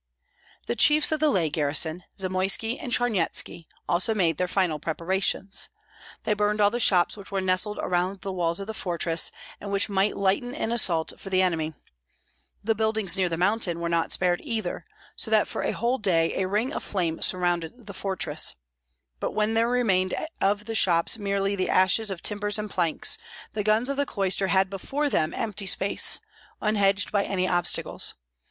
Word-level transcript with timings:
The 0.65 0.75
chiefs 0.75 1.11
of 1.11 1.19
the 1.19 1.29
lay 1.29 1.47
garrison, 1.51 2.05
Zamoyski 2.17 2.79
and 2.79 2.91
Charnyetski, 2.91 3.67
also 3.87 4.15
made 4.15 4.37
their 4.37 4.47
final 4.47 4.79
preparations. 4.79 5.69
They 6.23 6.33
burned 6.33 6.59
all 6.59 6.71
the 6.71 6.79
shops 6.79 7.15
which 7.15 7.31
were 7.31 7.39
nestled 7.39 7.77
around 7.77 8.21
the 8.21 8.31
walls 8.33 8.59
of 8.59 8.65
the 8.65 8.73
fortress 8.73 9.31
and 9.59 9.71
which 9.71 9.89
might 9.89 10.17
lighten 10.17 10.55
an 10.55 10.71
assault 10.71 11.13
for 11.19 11.29
the 11.29 11.43
enemy; 11.43 11.75
the 12.63 12.73
buildings 12.73 13.15
near 13.15 13.29
the 13.29 13.37
mountain 13.37 13.79
were 13.79 13.89
not 13.93 14.11
spared 14.11 14.41
either, 14.43 14.87
so 15.15 15.29
that 15.29 15.47
for 15.47 15.61
a 15.61 15.71
whole 15.71 15.99
day 15.99 16.35
a 16.41 16.47
ring 16.47 16.73
of 16.73 16.81
flame 16.81 17.21
surrounded 17.21 17.85
the 17.85 17.93
fortress; 17.93 18.55
but 19.19 19.33
when 19.33 19.53
there 19.53 19.69
remained 19.69 20.15
of 20.41 20.65
the 20.65 20.73
shops 20.73 21.19
merely 21.19 21.55
the 21.55 21.69
ashes 21.69 22.09
of 22.09 22.23
timbers 22.23 22.57
and 22.57 22.71
planks, 22.71 23.19
the 23.53 23.61
guns 23.63 23.87
of 23.87 23.97
the 23.97 24.07
cloister 24.07 24.47
had 24.47 24.67
before 24.67 25.11
them 25.11 25.31
empty 25.35 25.67
space, 25.67 26.19
unhedged 26.59 27.11
by 27.11 27.23
any 27.23 27.47
obstacles. 27.47 28.15